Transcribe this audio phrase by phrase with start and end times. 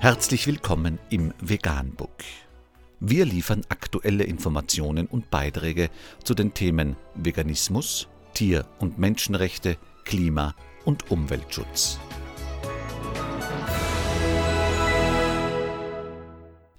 [0.00, 2.22] Herzlich willkommen im Veganbook.
[3.00, 5.90] Wir liefern aktuelle Informationen und Beiträge
[6.22, 10.54] zu den Themen Veganismus, Tier- und Menschenrechte, Klima-
[10.84, 11.98] und Umweltschutz.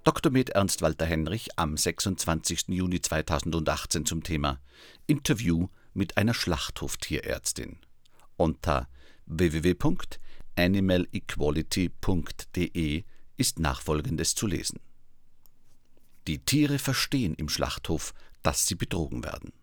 [0.05, 0.31] Dr.
[0.31, 2.69] Med Ernst Walter Henrich am 26.
[2.69, 4.61] Juni 2018 zum Thema
[5.07, 7.79] Interview mit einer Schlachthoftierärztin
[8.37, 8.87] unter
[10.59, 13.03] www.animalequality.de
[13.37, 14.79] ist nachfolgendes zu lesen.
[16.27, 18.13] Die Tiere verstehen im Schlachthof,
[18.43, 19.53] dass sie betrogen werden.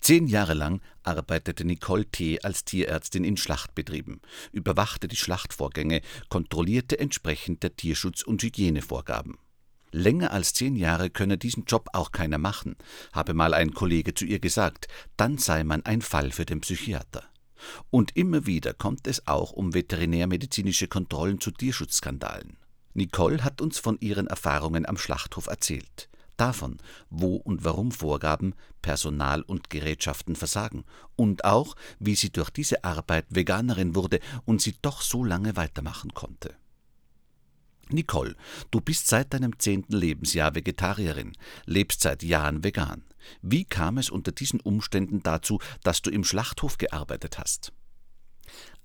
[0.00, 2.40] Zehn Jahre lang arbeitete Nicole T.
[2.40, 4.20] als Tierärztin in Schlachtbetrieben,
[4.52, 9.38] überwachte die Schlachtvorgänge, kontrollierte entsprechend der Tierschutz- und Hygienevorgaben.
[9.92, 12.76] Länger als zehn Jahre könne diesen Job auch keiner machen,
[13.12, 17.24] habe mal ein Kollege zu ihr gesagt, dann sei man ein Fall für den Psychiater.
[17.90, 22.56] Und immer wieder kommt es auch um veterinärmedizinische Kontrollen zu Tierschutzskandalen.
[22.94, 26.78] Nicole hat uns von ihren Erfahrungen am Schlachthof erzählt davon,
[27.10, 33.26] wo und warum Vorgaben, Personal und Gerätschaften versagen und auch, wie sie durch diese Arbeit
[33.28, 36.56] Veganerin wurde und sie doch so lange weitermachen konnte.
[37.92, 38.36] Nicole,
[38.70, 41.32] du bist seit deinem zehnten Lebensjahr Vegetarierin,
[41.66, 43.04] lebst seit Jahren vegan.
[43.42, 47.72] Wie kam es unter diesen Umständen dazu, dass du im Schlachthof gearbeitet hast?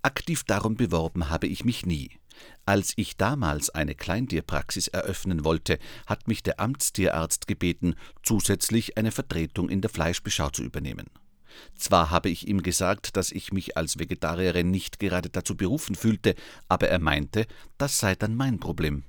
[0.02, 2.11] Aktiv darum beworben habe ich mich nie.
[2.66, 9.70] Als ich damals eine Kleintierpraxis eröffnen wollte, hat mich der Amtstierarzt gebeten, zusätzlich eine Vertretung
[9.70, 11.09] in der Fleischbeschau zu übernehmen.
[11.78, 16.36] Zwar habe ich ihm gesagt, dass ich mich als Vegetarierin nicht gerade dazu berufen fühlte,
[16.67, 19.03] aber er meinte, das sei dann mein Problem.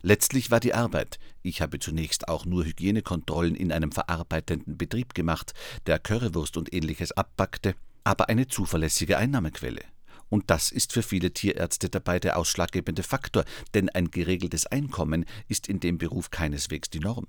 [0.00, 5.54] Letztlich war die Arbeit, ich habe zunächst auch nur Hygienekontrollen in einem verarbeitenden Betrieb gemacht,
[5.86, 9.82] der Currywurst und ähnliches abbackte, aber eine zuverlässige Einnahmequelle.
[10.28, 15.68] Und das ist für viele Tierärzte dabei der ausschlaggebende Faktor, denn ein geregeltes Einkommen ist
[15.68, 17.26] in dem Beruf keineswegs die Norm.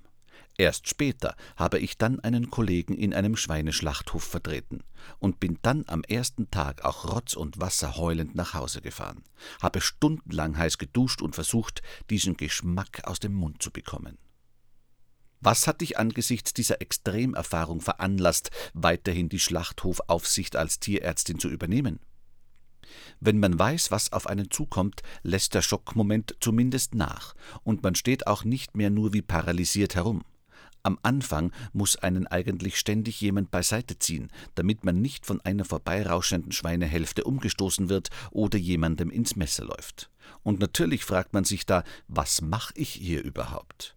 [0.56, 4.82] Erst später habe ich dann einen Kollegen in einem Schweineschlachthof vertreten
[5.18, 9.24] und bin dann am ersten Tag auch Rotz und Wasser heulend nach Hause gefahren,
[9.62, 14.18] habe stundenlang heiß geduscht und versucht, diesen Geschmack aus dem Mund zu bekommen.
[15.40, 22.00] Was hat dich angesichts dieser Extremerfahrung veranlasst, weiterhin die Schlachthofaufsicht als Tierärztin zu übernehmen?
[23.20, 28.26] Wenn man weiß, was auf einen zukommt, lässt der Schockmoment zumindest nach, und man steht
[28.26, 30.22] auch nicht mehr nur wie paralysiert herum.
[30.82, 36.52] Am Anfang muss einen eigentlich ständig jemand beiseite ziehen, damit man nicht von einer vorbeirauschenden
[36.52, 40.10] Schweinehälfte umgestoßen wird oder jemandem ins Messer läuft.
[40.42, 43.94] Und natürlich fragt man sich da, was mache ich hier überhaupt?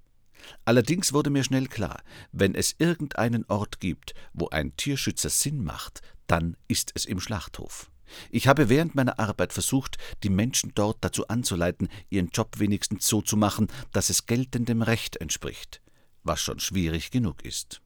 [0.65, 2.01] Allerdings wurde mir schnell klar,
[2.33, 7.92] wenn es irgendeinen Ort gibt, wo ein Tierschützer Sinn macht, dann ist es im Schlachthof.
[8.29, 13.21] Ich habe während meiner Arbeit versucht, die Menschen dort dazu anzuleiten, ihren Job wenigstens so
[13.21, 15.81] zu machen, dass es geltendem Recht entspricht,
[16.23, 17.81] was schon schwierig genug ist.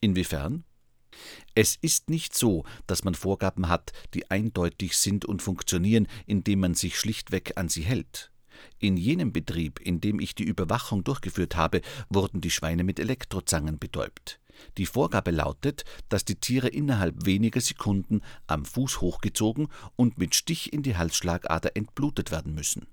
[0.00, 0.64] Inwiefern?
[1.54, 6.74] Es ist nicht so, dass man Vorgaben hat, die eindeutig sind und funktionieren, indem man
[6.74, 8.30] sich schlichtweg an sie hält.
[8.78, 13.78] In jenem Betrieb, in dem ich die Überwachung durchgeführt habe, wurden die Schweine mit Elektrozangen
[13.78, 14.40] betäubt.
[14.78, 20.72] Die Vorgabe lautet, dass die Tiere innerhalb weniger Sekunden am Fuß hochgezogen und mit Stich
[20.72, 22.86] in die Halsschlagader entblutet werden müssen.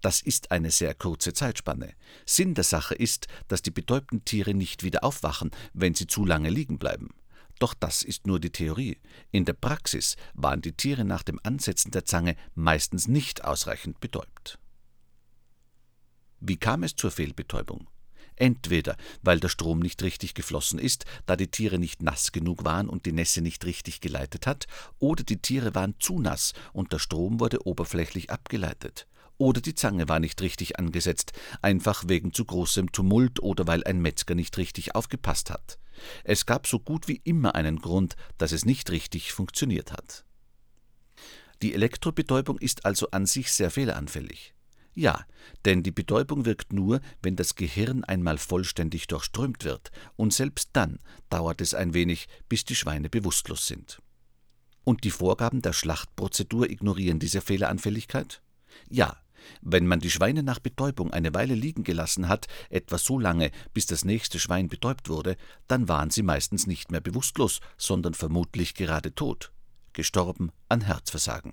[0.00, 1.94] Das ist eine sehr kurze Zeitspanne.
[2.26, 6.50] Sinn der Sache ist, dass die betäubten Tiere nicht wieder aufwachen, wenn sie zu lange
[6.50, 7.10] liegen bleiben.
[7.58, 8.98] Doch das ist nur die Theorie.
[9.30, 14.58] In der Praxis waren die Tiere nach dem Ansetzen der Zange meistens nicht ausreichend betäubt.
[16.40, 17.88] Wie kam es zur Fehlbetäubung?
[18.36, 22.88] Entweder weil der Strom nicht richtig geflossen ist, da die Tiere nicht nass genug waren
[22.88, 24.66] und die Nässe nicht richtig geleitet hat,
[24.98, 29.06] oder die Tiere waren zu nass und der Strom wurde oberflächlich abgeleitet.
[29.38, 34.00] Oder die Zange war nicht richtig angesetzt, einfach wegen zu großem Tumult oder weil ein
[34.00, 35.78] Metzger nicht richtig aufgepasst hat.
[36.24, 40.24] Es gab so gut wie immer einen Grund, dass es nicht richtig funktioniert hat.
[41.62, 44.55] Die Elektrobetäubung ist also an sich sehr fehleranfällig.
[44.96, 45.26] Ja,
[45.66, 51.00] denn die Betäubung wirkt nur, wenn das Gehirn einmal vollständig durchströmt wird, und selbst dann
[51.28, 54.00] dauert es ein wenig, bis die Schweine bewusstlos sind.
[54.84, 58.40] Und die Vorgaben der Schlachtprozedur ignorieren diese Fehleranfälligkeit?
[58.88, 59.18] Ja,
[59.60, 63.84] wenn man die Schweine nach Betäubung eine Weile liegen gelassen hat, etwa so lange, bis
[63.84, 65.36] das nächste Schwein betäubt wurde,
[65.68, 69.52] dann waren sie meistens nicht mehr bewusstlos, sondern vermutlich gerade tot,
[69.92, 71.52] gestorben an Herzversagen.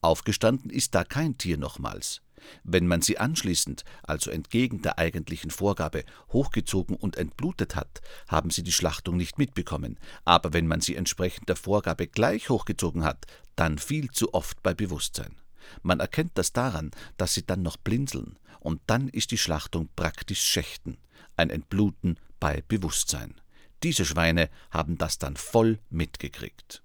[0.00, 2.22] Aufgestanden ist da kein Tier nochmals.
[2.64, 8.62] Wenn man sie anschließend, also entgegen der eigentlichen Vorgabe, hochgezogen und entblutet hat, haben sie
[8.62, 13.78] die Schlachtung nicht mitbekommen, aber wenn man sie entsprechend der Vorgabe gleich hochgezogen hat, dann
[13.78, 15.36] viel zu oft bei Bewusstsein.
[15.82, 20.42] Man erkennt das daran, dass sie dann noch blinzeln, und dann ist die Schlachtung praktisch
[20.42, 20.98] Schächten,
[21.36, 23.40] ein Entbluten bei Bewusstsein.
[23.82, 26.82] Diese Schweine haben das dann voll mitgekriegt.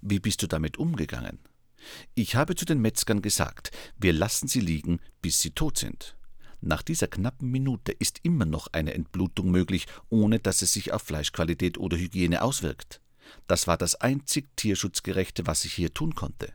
[0.00, 1.38] Wie bist du damit umgegangen?
[2.14, 6.16] Ich habe zu den Metzgern gesagt, wir lassen sie liegen, bis sie tot sind.
[6.60, 11.02] Nach dieser knappen Minute ist immer noch eine Entblutung möglich, ohne dass es sich auf
[11.02, 13.00] Fleischqualität oder Hygiene auswirkt.
[13.46, 16.52] Das war das einzig Tierschutzgerechte, was ich hier tun konnte.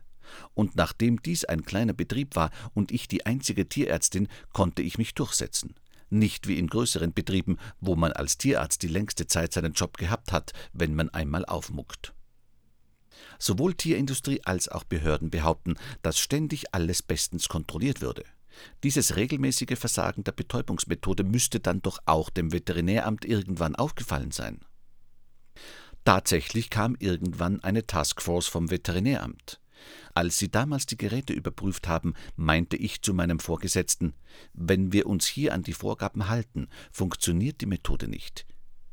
[0.54, 5.14] Und nachdem dies ein kleiner Betrieb war und ich die einzige Tierärztin, konnte ich mich
[5.14, 5.74] durchsetzen.
[6.08, 10.32] Nicht wie in größeren Betrieben, wo man als Tierarzt die längste Zeit seinen Job gehabt
[10.32, 12.12] hat, wenn man einmal aufmuckt.
[13.38, 18.24] Sowohl Tierindustrie als auch Behörden behaupten, dass ständig alles bestens kontrolliert würde.
[18.82, 24.60] Dieses regelmäßige Versagen der Betäubungsmethode müsste dann doch auch dem Veterinäramt irgendwann aufgefallen sein.
[26.04, 29.60] Tatsächlich kam irgendwann eine Taskforce vom Veterinäramt.
[30.14, 34.14] Als sie damals die Geräte überprüft haben, meinte ich zu meinem Vorgesetzten,
[34.54, 38.46] wenn wir uns hier an die Vorgaben halten, funktioniert die Methode nicht.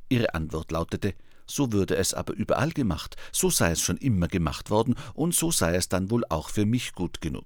[0.10, 1.14] Ihre Antwort lautete,
[1.48, 5.52] so würde es aber überall gemacht, so sei es schon immer gemacht worden, und so
[5.52, 7.46] sei es dann wohl auch für mich gut genug.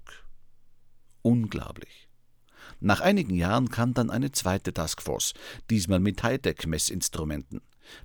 [1.22, 2.08] Unglaublich.
[2.80, 5.34] Nach einigen Jahren kam dann eine zweite Taskforce,
[5.68, 7.60] diesmal mit Hightech-Messinstrumenten.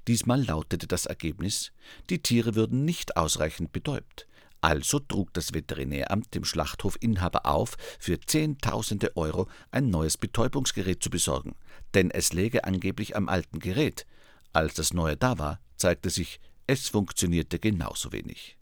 [0.08, 1.72] Diesmal lautete das Ergebnis,
[2.10, 4.28] die Tiere würden nicht ausreichend betäubt.
[4.62, 11.56] Also trug das Veterinäramt dem Schlachthofinhaber auf, für Zehntausende Euro ein neues Betäubungsgerät zu besorgen,
[11.94, 14.08] denn es läge angeblich am alten Gerät.
[14.54, 18.58] Als das neue da war, zeigte sich, es funktionierte genauso wenig.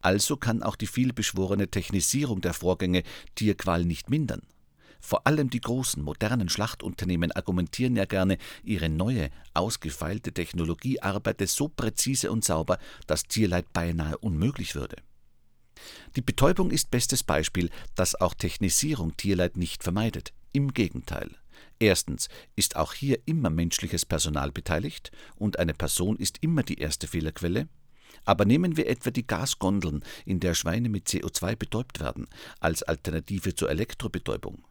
[0.00, 3.02] Also kann auch die vielbeschworene Technisierung der Vorgänge
[3.34, 4.42] Tierqual nicht mindern.
[5.00, 11.66] Vor allem die großen, modernen Schlachtunternehmen argumentieren ja gerne, ihre neue, ausgefeilte Technologie arbeite so
[11.66, 12.78] präzise und sauber,
[13.08, 14.96] dass Tierleid beinahe unmöglich würde.
[16.14, 20.32] Die Betäubung ist bestes Beispiel, dass auch Technisierung Tierleid nicht vermeidet.
[20.52, 21.34] Im Gegenteil.
[21.78, 27.06] Erstens ist auch hier immer menschliches Personal beteiligt und eine Person ist immer die erste
[27.06, 27.68] Fehlerquelle.
[28.24, 32.26] Aber nehmen wir etwa die Gasgondeln, in der Schweine mit CO2 betäubt werden,
[32.60, 34.64] als Alternative zur Elektrobetäubung.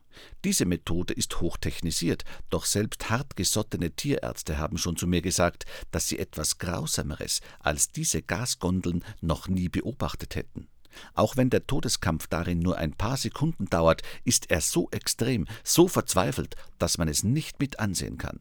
[0.44, 6.20] Diese Methode ist hochtechnisiert, doch selbst hartgesottene Tierärzte haben schon zu mir gesagt, dass sie
[6.20, 10.68] etwas Grausameres als diese Gasgondeln noch nie beobachtet hätten.
[11.14, 15.88] Auch wenn der Todeskampf darin nur ein paar Sekunden dauert, ist er so extrem, so
[15.88, 18.40] verzweifelt, dass man es nicht mit ansehen kann.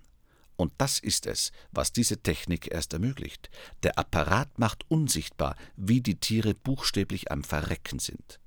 [0.56, 3.50] Und das ist es, was diese Technik erst ermöglicht.
[3.82, 8.38] Der Apparat macht unsichtbar, wie die Tiere buchstäblich am Verrecken sind.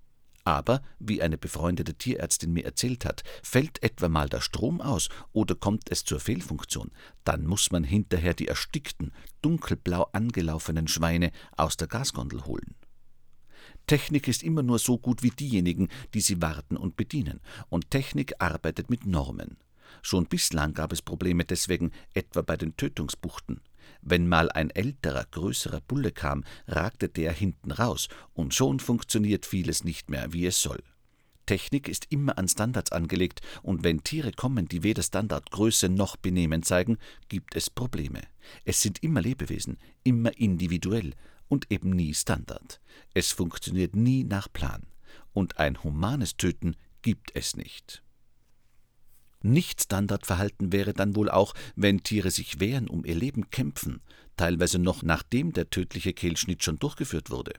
[0.47, 5.55] Aber, wie eine befreundete Tierärztin mir erzählt hat, fällt etwa mal der Strom aus oder
[5.55, 6.91] kommt es zur Fehlfunktion,
[7.23, 9.11] dann muss man hinterher die erstickten,
[9.41, 12.75] dunkelblau angelaufenen Schweine aus der Gasgondel holen.
[13.87, 17.39] Technik ist immer nur so gut wie diejenigen, die sie warten und bedienen,
[17.69, 19.57] und Technik arbeitet mit Normen.
[20.01, 23.61] Schon bislang gab es Probleme deswegen, etwa bei den Tötungsbuchten.
[24.01, 29.83] Wenn mal ein älterer, größerer Bulle kam, ragte der hinten raus, und schon funktioniert vieles
[29.83, 30.83] nicht mehr, wie es soll.
[31.45, 36.63] Technik ist immer an Standards angelegt, und wenn Tiere kommen, die weder Standardgröße noch Benehmen
[36.63, 36.97] zeigen,
[37.29, 38.21] gibt es Probleme.
[38.63, 41.13] Es sind immer Lebewesen, immer individuell
[41.47, 42.81] und eben nie Standard.
[43.13, 44.83] Es funktioniert nie nach Plan.
[45.33, 48.03] Und ein humanes Töten gibt es nicht.
[49.41, 54.01] Nicht-Standardverhalten wäre dann wohl auch, wenn Tiere sich wehren, um ihr Leben kämpfen,
[54.37, 57.53] teilweise noch nachdem der tödliche Kehlschnitt schon durchgeführt wurde.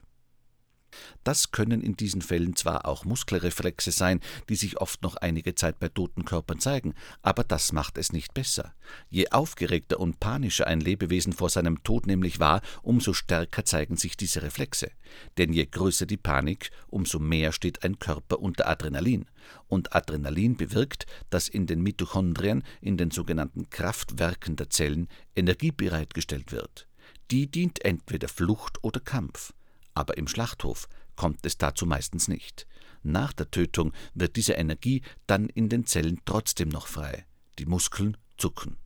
[1.27, 5.77] Das können in diesen Fällen zwar auch Muskelreflexe sein, die sich oft noch einige Zeit
[5.77, 8.73] bei toten Körpern zeigen, aber das macht es nicht besser.
[9.09, 14.15] Je aufgeregter und panischer ein Lebewesen vor seinem Tod nämlich war, umso stärker zeigen sich
[14.15, 14.89] diese Reflexe.
[15.37, 19.25] Denn je größer die Panik, umso mehr steht ein Körper unter Adrenalin.
[19.67, 26.53] Und Adrenalin bewirkt, dass in den Mitochondrien, in den sogenannten Kraftwerken der Zellen, Energie bereitgestellt
[26.53, 26.87] wird.
[27.31, 29.51] Die dient entweder Flucht oder Kampf
[29.97, 32.65] aber im Schlachthof kommt es dazu meistens nicht.
[33.03, 37.25] Nach der Tötung wird diese Energie dann in den Zellen trotzdem noch frei.
[37.59, 38.77] Die Muskeln zucken.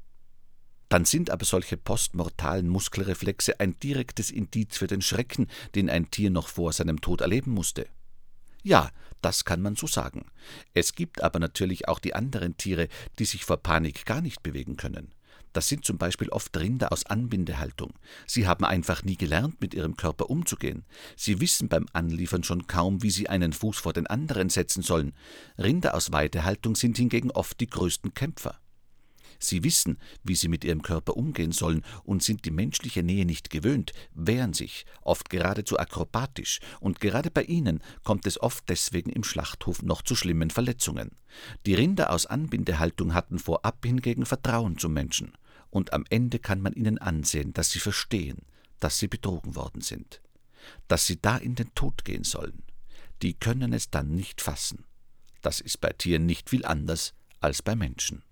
[0.89, 6.29] Dann sind aber solche postmortalen Muskelreflexe ein direktes Indiz für den Schrecken, den ein Tier
[6.29, 7.87] noch vor seinem Tod erleben musste.
[8.61, 10.25] Ja, das kann man so sagen.
[10.73, 14.77] Es gibt aber natürlich auch die anderen Tiere, die sich vor Panik gar nicht bewegen
[14.77, 15.13] können.
[15.53, 17.93] Das sind zum Beispiel oft Rinder aus Anbindehaltung.
[18.25, 20.85] Sie haben einfach nie gelernt, mit ihrem Körper umzugehen.
[21.15, 25.13] Sie wissen beim Anliefern schon kaum, wie sie einen Fuß vor den anderen setzen sollen.
[25.57, 28.59] Rinder aus Weidehaltung sind hingegen oft die größten Kämpfer.
[29.43, 33.49] Sie wissen, wie sie mit ihrem Körper umgehen sollen und sind die menschliche Nähe nicht
[33.49, 39.23] gewöhnt, wehren sich, oft geradezu akrobatisch, und gerade bei ihnen kommt es oft deswegen im
[39.23, 41.11] Schlachthof noch zu schlimmen Verletzungen.
[41.65, 45.33] Die Rinder aus Anbindehaltung hatten vorab hingegen Vertrauen zum Menschen,
[45.71, 48.37] und am Ende kann man ihnen ansehen, dass sie verstehen,
[48.79, 50.21] dass sie betrogen worden sind,
[50.87, 52.63] dass sie da in den Tod gehen sollen.
[53.23, 54.85] Die können es dann nicht fassen.
[55.41, 58.23] Das ist bei Tieren nicht viel anders als bei Menschen.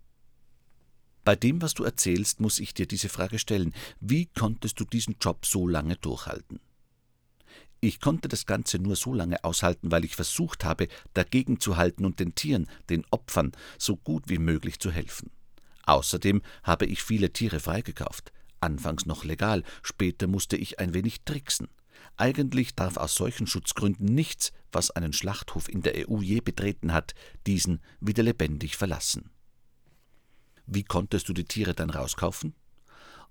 [1.24, 3.74] Bei dem, was du erzählst, muss ich dir diese Frage stellen.
[4.00, 6.60] Wie konntest du diesen Job so lange durchhalten?
[7.82, 12.06] Ich konnte das Ganze nur so lange aushalten, weil ich versucht habe, dagegen zu halten
[12.06, 15.32] und den Tieren, den Opfern, so gut wie möglich zu helfen.
[15.86, 18.32] Außerdem habe ich viele Tiere freigekauft.
[18.62, 21.68] Anfangs noch legal, später musste ich ein wenig tricksen.
[22.18, 27.14] Eigentlich darf aus solchen Schutzgründen nichts, was einen Schlachthof in der EU je betreten hat,
[27.48, 29.30] diesen wieder lebendig verlassen.
[30.66, 32.54] Wie konntest du die Tiere dann rauskaufen?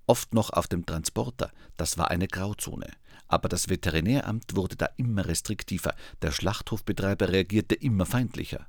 [0.06, 2.90] Oft noch auf dem Transporter, das war eine Grauzone.
[3.28, 8.66] Aber das Veterinäramt wurde da immer restriktiver, der Schlachthofbetreiber reagierte immer feindlicher.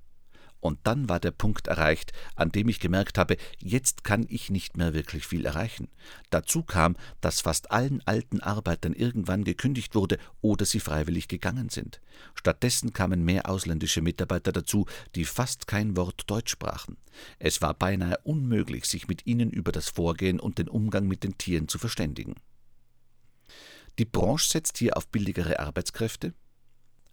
[0.59, 4.75] Und dann war der Punkt erreicht, an dem ich gemerkt habe, jetzt kann ich nicht
[4.75, 5.87] mehr wirklich viel erreichen.
[6.29, 12.01] Dazu kam, dass fast allen alten Arbeitern irgendwann gekündigt wurde oder sie freiwillig gegangen sind.
[12.35, 14.85] Stattdessen kamen mehr ausländische Mitarbeiter dazu,
[15.15, 16.97] die fast kein Wort Deutsch sprachen.
[17.37, 21.37] Es war beinahe unmöglich, sich mit ihnen über das Vorgehen und den Umgang mit den
[21.37, 22.35] Tieren zu verständigen.
[23.97, 26.33] Die Branche setzt hier auf billigere Arbeitskräfte?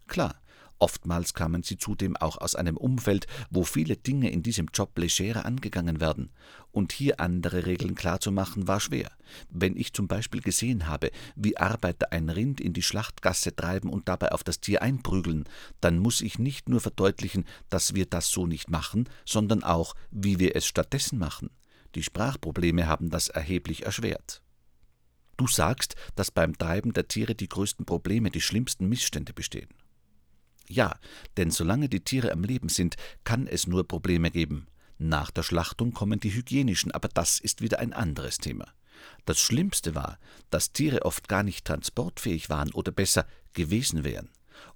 [0.07, 0.41] Klar,
[0.79, 5.47] Oftmals kamen sie zudem auch aus einem Umfeld, wo viele Dinge in diesem Job legerer
[5.47, 6.31] angegangen werden.
[6.71, 9.11] Und hier andere Regeln klarzumachen, war schwer.
[9.49, 14.09] Wenn ich zum Beispiel gesehen habe, wie Arbeiter ein Rind in die Schlachtgasse treiben und
[14.09, 15.45] dabei auf das Tier einprügeln,
[15.81, 20.39] dann muss ich nicht nur verdeutlichen, dass wir das so nicht machen, sondern auch, wie
[20.39, 21.49] wir es stattdessen machen.
[21.95, 24.43] Die Sprachprobleme haben das erheblich erschwert.
[25.39, 29.69] Du sagst, dass beim Treiben der Tiere die größten Probleme, die schlimmsten Missstände bestehen.
[30.69, 30.99] Ja,
[31.37, 34.67] denn solange die Tiere am Leben sind, kann es nur Probleme geben.
[34.99, 38.67] Nach der Schlachtung kommen die hygienischen, aber das ist wieder ein anderes Thema.
[39.25, 40.19] Das Schlimmste war,
[40.51, 44.31] dass Tiere oft gar nicht transportfähig waren oder besser gewesen wären.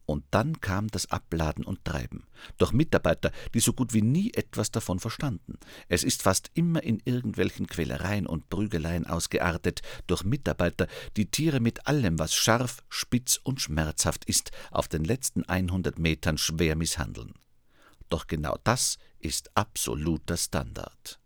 [0.07, 2.25] Und dann kam das Abladen und Treiben.
[2.59, 5.59] Durch Mitarbeiter, die so gut wie nie etwas davon verstanden.
[5.89, 11.87] Es ist fast immer in irgendwelchen Quälereien und Prügeleien ausgeartet, durch Mitarbeiter, die Tiere mit
[11.87, 17.35] allem, was scharf, spitz und schmerzhaft ist, auf den letzten 100 Metern schwer misshandeln.
[18.09, 21.20] Doch genau das ist absoluter Standard.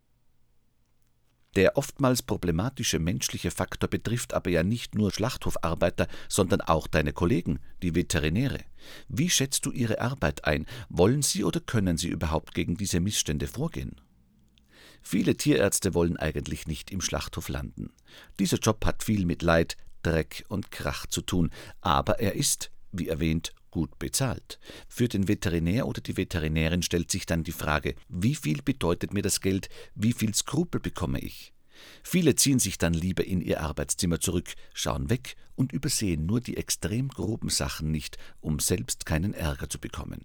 [1.57, 7.61] Der oftmals problematische menschliche Faktor betrifft aber ja nicht nur Schlachthofarbeiter, sondern auch deine Kollegen,
[7.83, 8.61] die Veterinäre.
[9.09, 10.67] Wie schätzt du ihre Arbeit ein?
[10.89, 14.01] Wollen sie oder können sie überhaupt gegen diese Missstände vorgehen?
[15.03, 17.93] Viele Tierärzte wollen eigentlich nicht im Schlachthof landen.
[18.39, 23.09] Dieser Job hat viel mit Leid, Dreck und Krach zu tun, aber er ist, wie
[23.09, 24.61] erwähnt, gut bezahlt.
[24.87, 29.23] Für den Veterinär oder die Veterinärin stellt sich dann die Frage, wie viel bedeutet mir
[29.23, 31.53] das Geld, wie viel Skrupel bekomme ich?
[32.05, 36.57] Viele ziehen sich dann lieber in ihr Arbeitszimmer zurück, schauen weg und übersehen nur die
[36.57, 40.25] extrem groben Sachen nicht, um selbst keinen Ärger zu bekommen.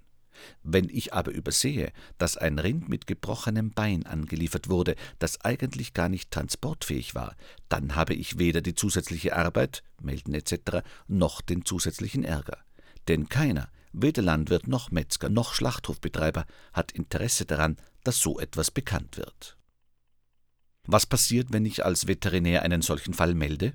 [0.62, 6.08] Wenn ich aber übersehe, dass ein Rind mit gebrochenem Bein angeliefert wurde, das eigentlich gar
[6.08, 7.36] nicht transportfähig war,
[7.68, 12.60] dann habe ich weder die zusätzliche Arbeit, melden etc., noch den zusätzlichen Ärger.
[13.09, 19.17] Denn keiner, weder Landwirt noch Metzger noch Schlachthofbetreiber, hat Interesse daran, dass so etwas bekannt
[19.17, 19.57] wird.
[20.85, 23.73] Was passiert, wenn ich als Veterinär einen solchen Fall melde?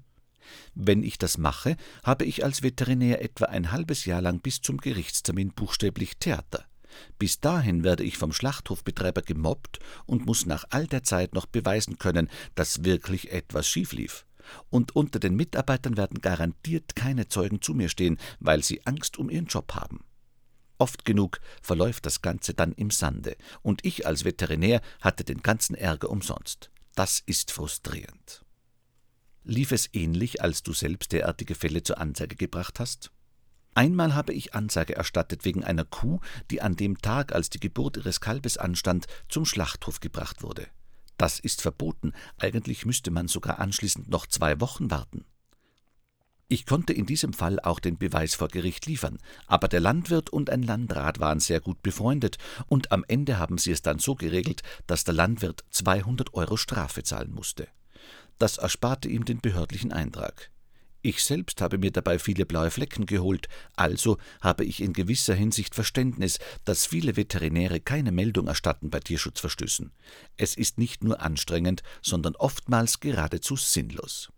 [0.75, 4.79] Wenn ich das mache, habe ich als Veterinär etwa ein halbes Jahr lang bis zum
[4.79, 6.65] Gerichtstermin buchstäblich Theater.
[7.19, 11.99] Bis dahin werde ich vom Schlachthofbetreiber gemobbt und muss nach all der Zeit noch beweisen
[11.99, 14.27] können, dass wirklich etwas schief lief.
[14.71, 19.31] Und unter den Mitarbeitern werden garantiert keine Zeugen zu mir stehen, weil sie Angst um
[19.31, 20.05] ihren Job haben.
[20.79, 25.75] Oft genug verläuft das Ganze dann im Sande, und ich als Veterinär hatte den ganzen
[25.75, 26.71] Ärger umsonst.
[26.95, 28.45] Das ist frustrierend.
[29.45, 33.13] Lief es ähnlich, als du selbst derartige Fälle zur Anzeige gebracht hast?
[33.75, 36.21] Einmal habe ich Anzeige erstattet wegen einer Kuh,
[36.51, 40.69] die an dem Tag, als die Geburt ihres Kalbes anstand, zum Schlachthof gebracht wurde.
[41.17, 45.25] Das ist verboten, eigentlich müsste man sogar anschließend noch zwei Wochen warten.
[46.49, 50.51] Ich konnte in diesem Fall auch den Beweis vor Gericht liefern, aber der Landwirt und
[50.51, 54.63] ein Landrat waren sehr gut befreundet, und am Ende haben sie es dann so geregelt,
[54.87, 57.69] dass der Landwirt 200 Euro Strafe zahlen musste.
[58.39, 60.51] Das ersparte ihm den behördlichen Eintrag.
[61.07, 65.75] Ich selbst habe mir dabei viele blaue Flecken geholt, also habe ich in gewisser Hinsicht
[65.75, 69.93] Verständnis, dass viele Veterinäre keine Meldung erstatten bei Tierschutzverstößen.
[70.39, 74.33] Es ist nicht nur anstrengend, sondern oftmals geradezu sinnlos.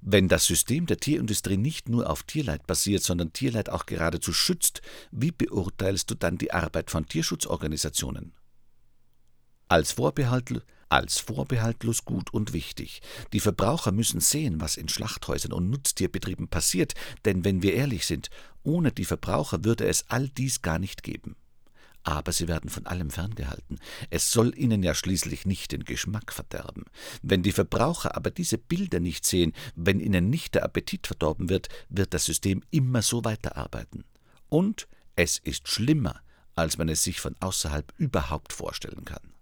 [0.00, 4.80] Wenn das System der Tierindustrie nicht nur auf Tierleid basiert, sondern Tierleid auch geradezu schützt,
[5.10, 8.32] wie beurteilst du dann die Arbeit von Tierschutzorganisationen?
[9.68, 13.00] Als Vorbehalt als vorbehaltlos gut und wichtig.
[13.32, 16.94] Die Verbraucher müssen sehen, was in Schlachthäusern und Nutztierbetrieben passiert,
[17.24, 18.28] denn wenn wir ehrlich sind,
[18.62, 21.36] ohne die Verbraucher würde es all dies gar nicht geben.
[22.02, 23.78] Aber sie werden von allem ferngehalten.
[24.08, 26.84] Es soll ihnen ja schließlich nicht den Geschmack verderben.
[27.22, 31.68] Wenn die Verbraucher aber diese Bilder nicht sehen, wenn ihnen nicht der Appetit verdorben wird,
[31.88, 34.04] wird das System immer so weiterarbeiten.
[34.48, 36.20] Und es ist schlimmer,
[36.54, 39.34] als man es sich von außerhalb überhaupt vorstellen kann.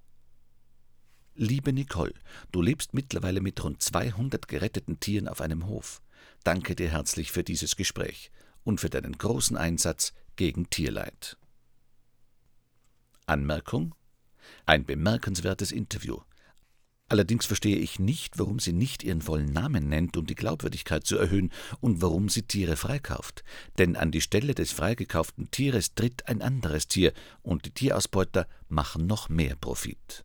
[1.41, 2.15] Liebe Nicole,
[2.51, 6.03] du lebst mittlerweile mit rund 200 geretteten Tieren auf einem Hof.
[6.43, 8.33] Danke dir herzlich für dieses Gespräch
[8.65, 11.37] und für deinen großen Einsatz gegen Tierleid.
[13.27, 13.95] Anmerkung?
[14.67, 16.19] Ein bemerkenswertes Interview.
[17.09, 21.19] Allerdings verstehe ich nicht, warum sie nicht ihren vollen Namen nennt, um die Glaubwürdigkeit zu
[21.19, 23.45] erhöhen, und warum sie Tiere freikauft.
[23.79, 29.07] Denn an die Stelle des freigekauften Tieres tritt ein anderes Tier, und die Tierausbeuter machen
[29.07, 30.25] noch mehr Profit.